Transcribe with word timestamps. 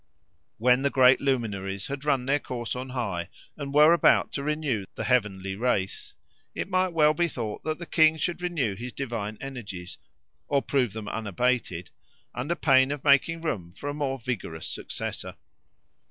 When 0.57 0.81
the 0.81 0.89
great 0.89 1.21
luminaries 1.21 1.85
had 1.85 2.05
run 2.05 2.25
their 2.25 2.39
course 2.39 2.75
on 2.75 2.89
high, 2.89 3.29
and 3.55 3.71
were 3.71 3.93
about 3.93 4.31
to 4.31 4.41
renew 4.41 4.85
the 4.95 5.03
heavenly 5.03 5.55
race, 5.55 6.15
it 6.55 6.67
might 6.67 6.87
well 6.89 7.13
be 7.13 7.27
thought 7.27 7.63
that 7.65 7.77
the 7.77 7.85
king 7.85 8.17
should 8.17 8.41
renew 8.41 8.73
his 8.75 8.93
divine 8.93 9.37
energies, 9.39 9.99
or 10.47 10.63
prove 10.63 10.93
them 10.93 11.07
unabated, 11.07 11.91
under 12.33 12.55
pain 12.55 12.89
of 12.91 13.03
making 13.03 13.41
room 13.41 13.73
for 13.77 13.89
a 13.89 13.93
more 13.93 14.17
vigorous 14.17 14.67
successor. 14.67 15.35